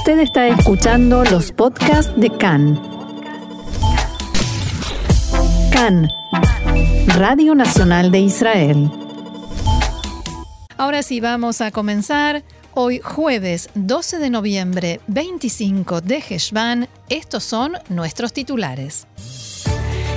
[0.00, 2.80] Usted está escuchando los podcasts de CAN.
[5.70, 6.08] CAN,
[7.18, 8.90] Radio Nacional de Israel.
[10.78, 12.42] Ahora sí, vamos a comenzar.
[12.72, 19.06] Hoy jueves 12 de noviembre 25 de Heshvan, estos son nuestros titulares.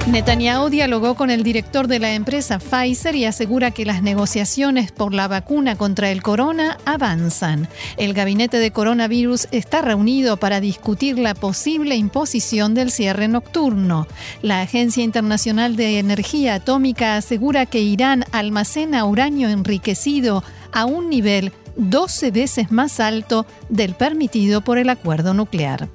[0.07, 5.13] Netanyahu dialogó con el director de la empresa Pfizer y asegura que las negociaciones por
[5.13, 7.69] la vacuna contra el corona avanzan.
[7.95, 14.05] El gabinete de coronavirus está reunido para discutir la posible imposición del cierre nocturno.
[14.41, 20.43] La Agencia Internacional de Energía Atómica asegura que Irán almacena uranio enriquecido
[20.73, 25.87] a un nivel 12 veces más alto del permitido por el acuerdo nuclear.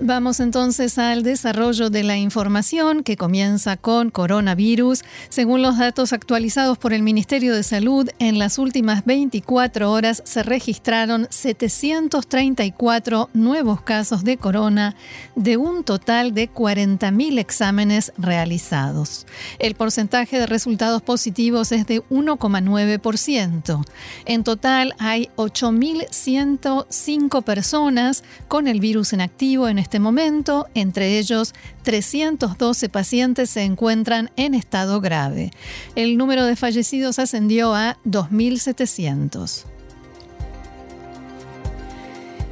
[0.00, 5.02] Vamos entonces al desarrollo de la información que comienza con coronavirus.
[5.28, 10.44] Según los datos actualizados por el Ministerio de Salud, en las últimas 24 horas se
[10.44, 14.94] registraron 734 nuevos casos de corona
[15.34, 19.26] de un total de 40.000 exámenes realizados.
[19.58, 23.84] El porcentaje de resultados positivos es de 1,9%.
[24.26, 31.54] En total hay 8.105 personas con el virus en activo en este momento, entre ellos
[31.84, 35.50] 312 pacientes se encuentran en estado grave.
[35.94, 39.64] El número de fallecidos ascendió a 2.700.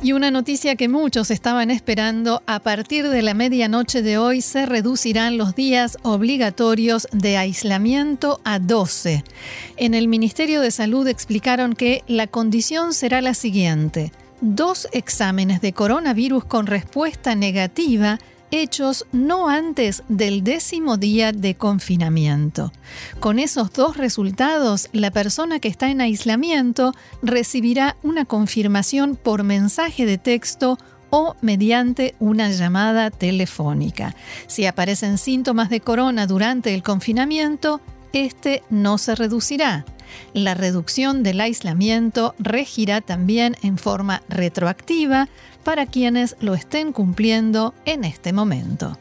[0.02, 4.64] Y una noticia que muchos estaban esperando, a partir de la medianoche de hoy se
[4.64, 9.24] reducirán los días obligatorios de aislamiento a 12.
[9.76, 15.72] En el Ministerio de Salud explicaron que la condición será la siguiente dos exámenes de
[15.72, 18.18] coronavirus con respuesta negativa
[18.50, 22.72] hechos no antes del décimo día de confinamiento.
[23.20, 30.06] Con esos dos resultados, la persona que está en aislamiento recibirá una confirmación por mensaje
[30.06, 30.78] de texto
[31.10, 34.14] o mediante una llamada telefónica.
[34.46, 37.80] Si aparecen síntomas de corona durante el confinamiento,
[38.12, 39.84] este no se reducirá.
[40.32, 45.28] La reducción del aislamiento regirá también en forma retroactiva
[45.64, 48.98] para quienes lo estén cumpliendo en este momento.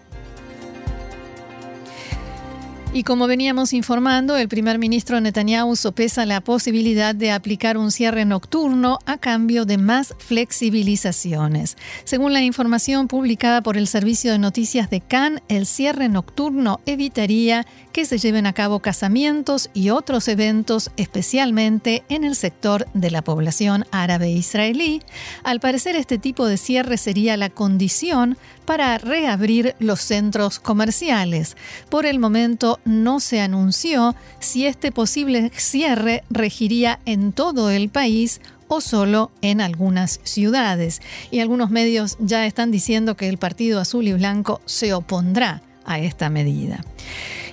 [2.96, 8.24] Y como veníamos informando, el primer ministro Netanyahu sopesa la posibilidad de aplicar un cierre
[8.24, 11.76] nocturno a cambio de más flexibilizaciones.
[12.06, 17.66] Según la información publicada por el Servicio de Noticias de Cannes, el cierre nocturno evitaría
[17.92, 23.24] que se lleven a cabo casamientos y otros eventos, especialmente en el sector de la
[23.24, 25.02] población árabe israelí.
[25.44, 31.56] Al parecer, este tipo de cierre sería la condición para reabrir los centros comerciales.
[31.90, 38.40] Por el momento no se anunció si este posible cierre regiría en todo el país
[38.68, 41.02] o solo en algunas ciudades.
[41.32, 46.00] Y algunos medios ya están diciendo que el Partido Azul y Blanco se opondrá a
[46.00, 46.84] esta medida.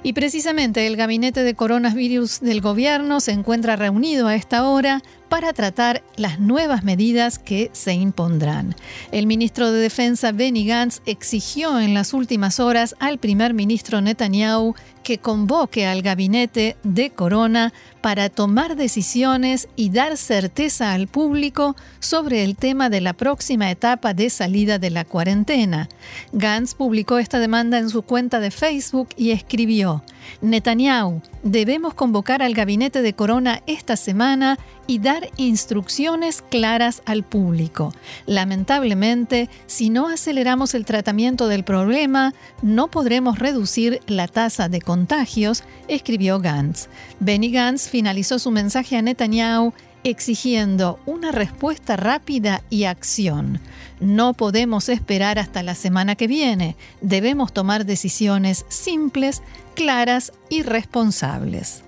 [0.05, 5.55] Y precisamente el gabinete de coronavirus del gobierno se encuentra reunido a esta hora para
[5.55, 8.77] tratar las nuevas medidas que se impondrán.
[9.13, 14.75] El ministro de Defensa Benny Gantz exigió en las últimas horas al primer ministro Netanyahu
[15.03, 17.73] que convoque al gabinete de Corona
[18.03, 24.13] para tomar decisiones y dar certeza al público sobre el tema de la próxima etapa
[24.13, 25.89] de salida de la cuarentena.
[26.33, 30.03] Gantz publicó esta demanda en su cuenta de Facebook y escribió,
[30.41, 37.95] Netanyahu, debemos convocar al gabinete de Corona esta semana y dar instrucciones claras al público.
[38.27, 45.65] Lamentablemente, si no aceleramos el tratamiento del problema, no podremos reducir la tasa de contagios,
[45.89, 46.89] escribió Gantz.
[47.21, 49.73] Benny Gantz finalizó su mensaje a Netanyahu
[50.05, 53.61] exigiendo una respuesta rápida y acción.
[54.01, 56.77] No podemos esperar hasta la semana que viene.
[57.01, 59.43] Debemos tomar decisiones simples,
[59.75, 61.85] claras y responsables.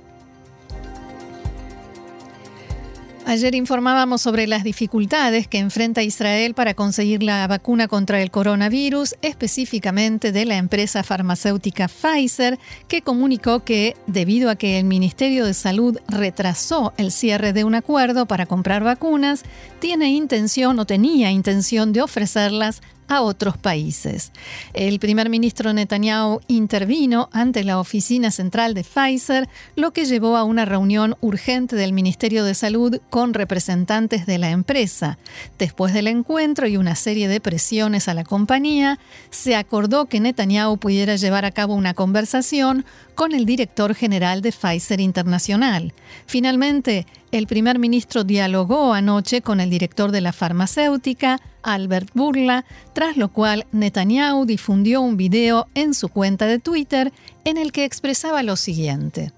[3.26, 9.14] Ayer informábamos sobre las dificultades que enfrenta Israel para conseguir la vacuna contra el coronavirus,
[9.22, 15.54] específicamente de la empresa farmacéutica Pfizer, que comunicó que, debido a que el Ministerio de
[15.54, 19.42] Salud retrasó el cierre de un acuerdo para comprar vacunas,
[19.80, 24.32] tiene intención o tenía intención de ofrecerlas a otros países.
[24.72, 30.44] El primer ministro Netanyahu intervino ante la oficina central de Pfizer, lo que llevó a
[30.44, 35.18] una reunión urgente del Ministerio de Salud con representantes de la empresa.
[35.58, 38.98] Después del encuentro y una serie de presiones a la compañía,
[39.30, 42.84] se acordó que Netanyahu pudiera llevar a cabo una conversación
[43.14, 45.92] con el director general de Pfizer Internacional.
[46.26, 53.16] Finalmente, el primer ministro dialogó anoche con el director de la farmacéutica, Albert Burla, tras
[53.16, 57.12] lo cual Netanyahu difundió un video en su cuenta de Twitter
[57.44, 59.32] en el que expresaba lo siguiente.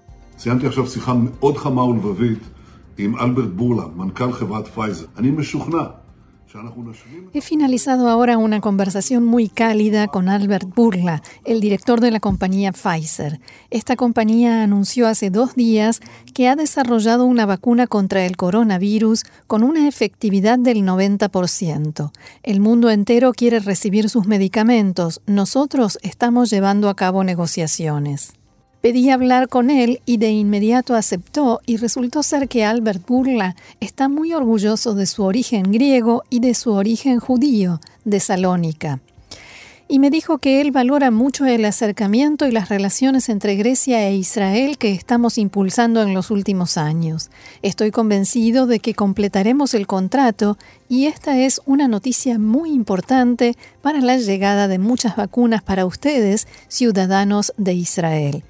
[7.33, 12.71] He finalizado ahora una conversación muy cálida con Albert Burla, el director de la compañía
[12.71, 13.39] Pfizer.
[13.69, 15.99] Esta compañía anunció hace dos días
[16.33, 22.11] que ha desarrollado una vacuna contra el coronavirus con una efectividad del 90%.
[22.43, 25.21] El mundo entero quiere recibir sus medicamentos.
[25.25, 28.33] Nosotros estamos llevando a cabo negociaciones.
[28.87, 34.07] Pedí hablar con él y de inmediato aceptó y resultó ser que Albert Burla está
[34.07, 39.01] muy orgulloso de su origen griego y de su origen judío, de Salónica.
[39.89, 44.15] Y me dijo que él valora mucho el acercamiento y las relaciones entre Grecia e
[44.15, 47.29] Israel que estamos impulsando en los últimos años.
[47.63, 50.57] Estoy convencido de que completaremos el contrato
[50.87, 56.47] y esta es una noticia muy importante para la llegada de muchas vacunas para ustedes,
[56.69, 58.43] ciudadanos de Israel.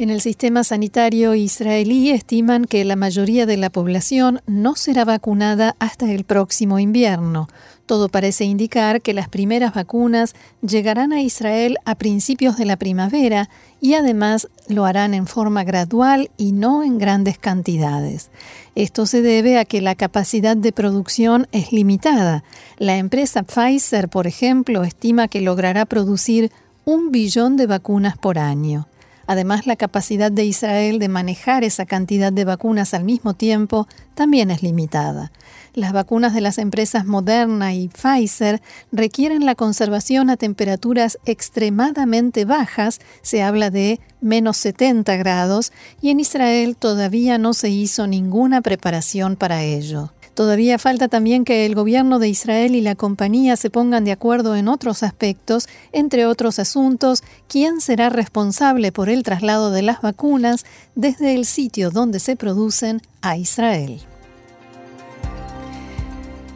[0.00, 5.74] En el sistema sanitario israelí estiman que la mayoría de la población no será vacunada
[5.80, 7.48] hasta el próximo invierno.
[7.84, 13.50] Todo parece indicar que las primeras vacunas llegarán a Israel a principios de la primavera
[13.80, 18.30] y además lo harán en forma gradual y no en grandes cantidades.
[18.76, 22.44] Esto se debe a que la capacidad de producción es limitada.
[22.76, 26.52] La empresa Pfizer, por ejemplo, estima que logrará producir
[26.84, 28.86] un billón de vacunas por año.
[29.28, 34.50] Además, la capacidad de Israel de manejar esa cantidad de vacunas al mismo tiempo también
[34.50, 35.32] es limitada.
[35.74, 43.00] Las vacunas de las empresas Moderna y Pfizer requieren la conservación a temperaturas extremadamente bajas,
[43.20, 49.36] se habla de menos 70 grados, y en Israel todavía no se hizo ninguna preparación
[49.36, 50.10] para ello.
[50.38, 54.54] Todavía falta también que el gobierno de Israel y la compañía se pongan de acuerdo
[54.54, 60.64] en otros aspectos, entre otros asuntos, quién será responsable por el traslado de las vacunas
[60.94, 64.00] desde el sitio donde se producen a Israel.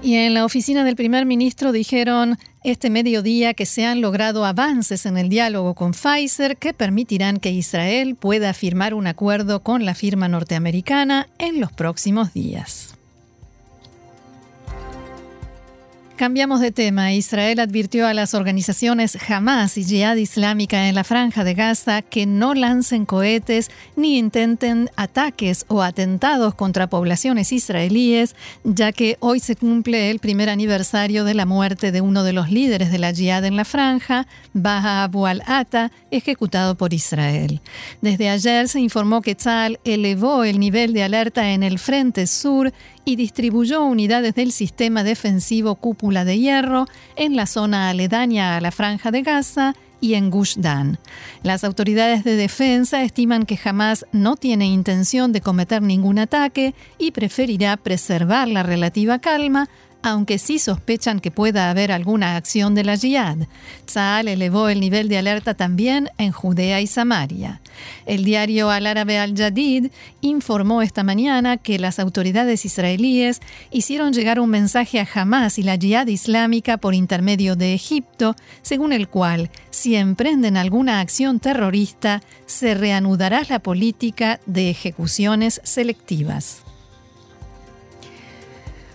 [0.00, 5.06] Y en la oficina del primer ministro dijeron este mediodía que se han logrado avances
[5.06, 9.96] en el diálogo con Pfizer que permitirán que Israel pueda firmar un acuerdo con la
[9.96, 12.94] firma norteamericana en los próximos días.
[16.17, 17.12] Cambiamos de tema.
[17.12, 22.26] Israel advirtió a las organizaciones Hamas y Jihad Islámica en la franja de Gaza que
[22.26, 29.56] no lancen cohetes ni intenten ataques o atentados contra poblaciones israelíes, ya que hoy se
[29.56, 33.44] cumple el primer aniversario de la muerte de uno de los líderes de la Jihad
[33.44, 37.61] en la franja, Baha Abu al-Ata, ejecutado por Israel.
[38.03, 42.73] Desde ayer se informó que Tzal elevó el nivel de alerta en el frente sur
[43.04, 48.70] y distribuyó unidades del sistema defensivo Cúpula de Hierro en la zona aledaña a la
[48.70, 50.99] Franja de Gaza y en Gush Dan.
[51.43, 57.12] Las autoridades de defensa estiman que jamás no tiene intención de cometer ningún ataque y
[57.12, 59.69] preferirá preservar la relativa calma
[60.02, 63.38] aunque sí sospechan que pueda haber alguna acción de la Jihad.
[63.87, 67.60] Tzal elevó el nivel de alerta también en Judea y Samaria.
[68.06, 69.90] El diario Al Árabe Al Jadid
[70.21, 73.40] informó esta mañana que las autoridades israelíes
[73.71, 78.92] hicieron llegar un mensaje a Hamas y la Jihad islámica por intermedio de Egipto, según
[78.92, 86.62] el cual, si emprenden alguna acción terrorista, se reanudará la política de ejecuciones selectivas.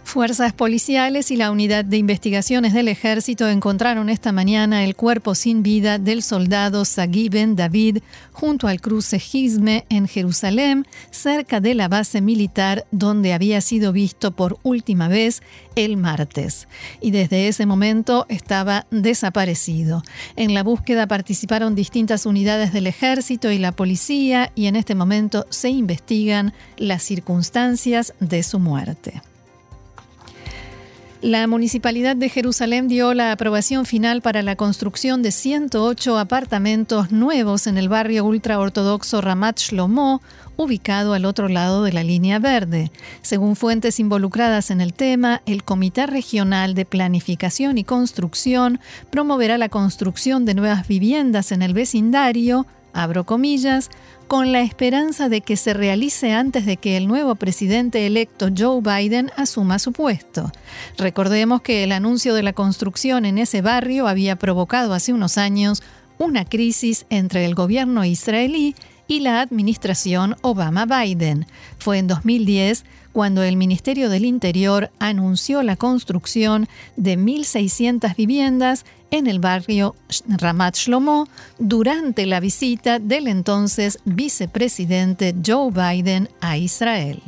[0.07, 5.63] Fuerzas policiales y la unidad de investigaciones del ejército encontraron esta mañana el cuerpo sin
[5.63, 7.97] vida del soldado Sagui Ben David
[8.31, 14.31] junto al cruce Gizme en Jerusalén, cerca de la base militar donde había sido visto
[14.31, 15.41] por última vez
[15.75, 16.69] el martes.
[17.01, 20.03] Y desde ese momento estaba desaparecido.
[20.37, 25.45] En la búsqueda participaron distintas unidades del ejército y la policía y en este momento
[25.49, 29.21] se investigan las circunstancias de su muerte.
[31.21, 37.65] La Municipalidad de Jerusalén dio la aprobación final para la construcción de 108 apartamentos nuevos
[37.65, 40.21] en el barrio ultraortodoxo Ramat Shlomo,
[40.57, 42.91] ubicado al otro lado de la línea verde.
[43.23, 49.69] Según fuentes involucradas en el tema, el Comité Regional de Planificación y Construcción promoverá la
[49.69, 53.89] construcción de nuevas viviendas en el vecindario, abro comillas,
[54.27, 58.81] con la esperanza de que se realice antes de que el nuevo presidente electo Joe
[58.81, 60.51] Biden asuma su puesto.
[60.97, 65.81] Recordemos que el anuncio de la construcción en ese barrio había provocado hace unos años
[66.17, 68.75] una crisis entre el gobierno israelí
[69.07, 71.45] y la administración Obama-Biden.
[71.77, 72.83] Fue en 2010
[73.17, 79.95] cuando el Ministerio del Interior anunció la construcción de 1.600 viviendas en el barrio
[80.27, 87.19] Ramat Shlomo durante la visita del entonces vicepresidente Joe Biden a Israel.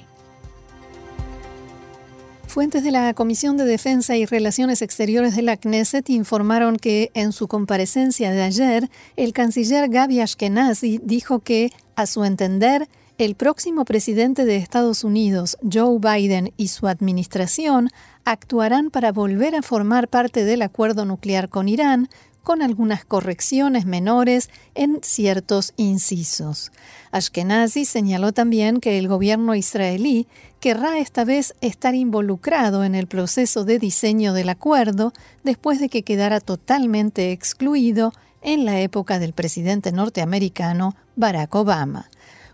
[2.46, 7.32] Fuentes de la Comisión de Defensa y Relaciones Exteriores de la Knesset informaron que en
[7.32, 12.88] su comparecencia de ayer, el canciller Gaby Ashkenazi dijo que, a su entender,
[13.20, 17.90] el próximo presidente de Estados Unidos, Joe Biden, y su administración
[18.24, 22.08] actuarán para volver a formar parte del acuerdo nuclear con Irán,
[22.44, 26.72] con algunas correcciones menores en ciertos incisos.
[27.12, 30.26] Ashkenazi señaló también que el gobierno israelí
[30.62, 35.12] querrá esta vez estar involucrado en el proceso de diseño del acuerdo
[35.44, 42.10] después de que quedara totalmente excluido en la época del presidente norteamericano Barack Obama.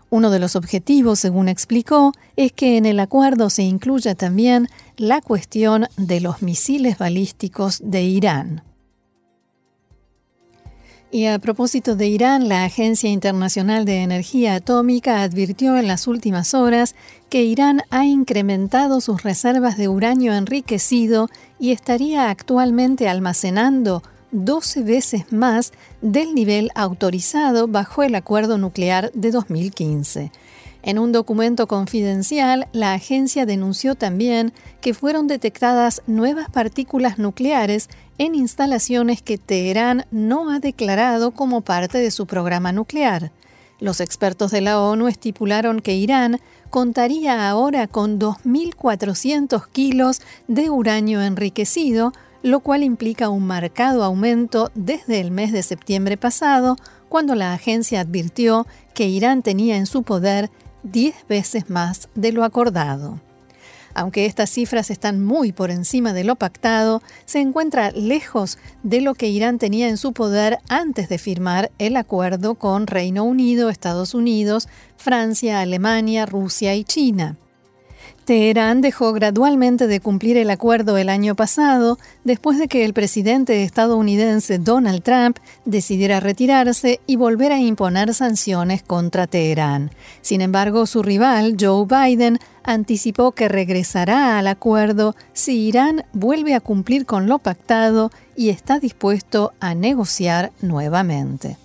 [0.08, 5.20] Uno de los objetivos, según explicó, es que en el acuerdo se incluya también la
[5.20, 8.62] cuestión de los misiles balísticos de Irán.
[11.10, 16.52] Y a propósito de Irán, la Agencia Internacional de Energía Atómica advirtió en las últimas
[16.52, 16.94] horas
[17.30, 25.32] que Irán ha incrementado sus reservas de uranio enriquecido y estaría actualmente almacenando 12 veces
[25.32, 25.72] más
[26.06, 30.30] del nivel autorizado bajo el acuerdo nuclear de 2015.
[30.84, 38.36] En un documento confidencial, la agencia denunció también que fueron detectadas nuevas partículas nucleares en
[38.36, 43.32] instalaciones que Teherán no ha declarado como parte de su programa nuclear.
[43.80, 51.20] Los expertos de la ONU estipularon que Irán contaría ahora con 2.400 kilos de uranio
[51.20, 52.12] enriquecido,
[52.46, 56.76] lo cual implica un marcado aumento desde el mes de septiembre pasado,
[57.08, 60.48] cuando la agencia advirtió que Irán tenía en su poder
[60.84, 63.18] 10 veces más de lo acordado.
[63.94, 69.14] Aunque estas cifras están muy por encima de lo pactado, se encuentra lejos de lo
[69.14, 74.14] que Irán tenía en su poder antes de firmar el acuerdo con Reino Unido, Estados
[74.14, 77.36] Unidos, Francia, Alemania, Rusia y China.
[78.26, 83.62] Teherán dejó gradualmente de cumplir el acuerdo el año pasado, después de que el presidente
[83.62, 89.92] estadounidense Donald Trump decidiera retirarse y volver a imponer sanciones contra Teherán.
[90.22, 96.60] Sin embargo, su rival, Joe Biden, anticipó que regresará al acuerdo si Irán vuelve a
[96.60, 101.58] cumplir con lo pactado y está dispuesto a negociar nuevamente.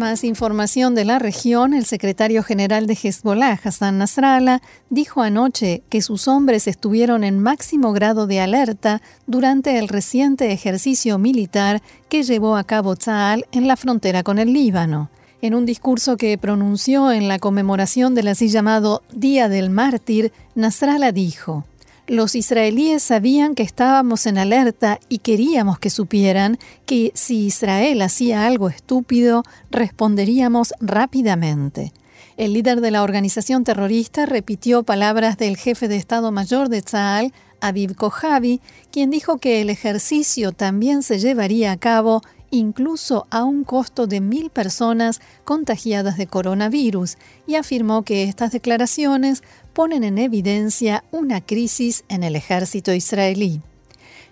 [0.00, 6.00] Más información de la región, el secretario general de Hezbollah, Hassan Nasrallah, dijo anoche que
[6.00, 12.56] sus hombres estuvieron en máximo grado de alerta durante el reciente ejercicio militar que llevó
[12.56, 15.10] a cabo Tzal en la frontera con el Líbano.
[15.42, 21.12] En un discurso que pronunció en la conmemoración del así llamado Día del Mártir, Nasrallah
[21.12, 21.66] dijo:
[22.10, 28.48] los israelíes sabían que estábamos en alerta y queríamos que supieran que si Israel hacía
[28.48, 31.92] algo estúpido, responderíamos rápidamente.
[32.36, 37.32] El líder de la organización terrorista repitió palabras del jefe de Estado Mayor de Tzal,
[37.60, 43.62] Aviv Kojavi, quien dijo que el ejercicio también se llevaría a cabo incluso a un
[43.62, 49.44] costo de mil personas contagiadas de coronavirus, y afirmó que estas declaraciones
[49.80, 53.62] ponen en evidencia una crisis en el ejército israelí.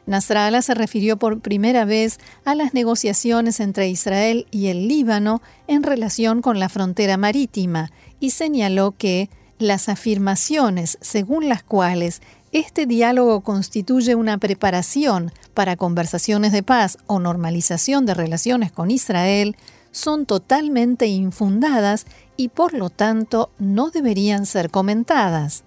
[0.04, 5.84] Nasrallah se refirió por primera vez a las negociaciones entre Israel y el Líbano en
[5.84, 7.90] relación con la frontera marítima
[8.20, 12.20] y señaló que las afirmaciones según las cuales
[12.52, 19.56] este diálogo constituye una preparación para conversaciones de paz o normalización de relaciones con Israel
[19.90, 25.64] son totalmente infundadas y por lo tanto no deberían ser comentadas.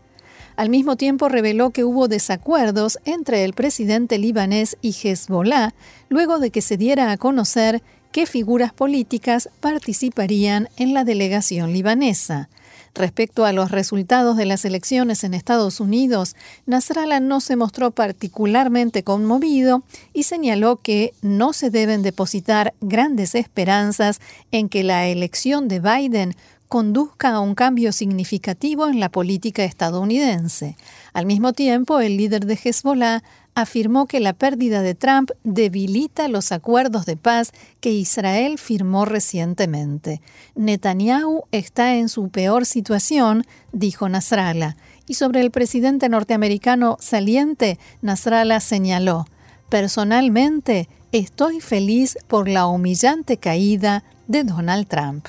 [0.55, 5.73] Al mismo tiempo reveló que hubo desacuerdos entre el presidente libanés y Hezbollah
[6.09, 12.49] luego de que se diera a conocer qué figuras políticas participarían en la delegación libanesa.
[12.93, 19.03] Respecto a los resultados de las elecciones en Estados Unidos, Nasrallah no se mostró particularmente
[19.03, 19.83] conmovido
[20.13, 24.19] y señaló que no se deben depositar grandes esperanzas
[24.51, 26.35] en que la elección de Biden
[26.71, 30.77] conduzca a un cambio significativo en la política estadounidense.
[31.11, 33.23] Al mismo tiempo, el líder de Hezbollah
[33.55, 37.51] afirmó que la pérdida de Trump debilita los acuerdos de paz
[37.81, 40.21] que Israel firmó recientemente.
[40.55, 44.77] Netanyahu está en su peor situación, dijo Nasrallah.
[45.07, 49.25] Y sobre el presidente norteamericano saliente, Nasrallah señaló,
[49.67, 55.27] Personalmente, estoy feliz por la humillante caída de Donald Trump.